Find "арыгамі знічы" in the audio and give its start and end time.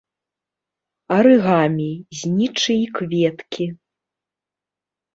1.17-2.73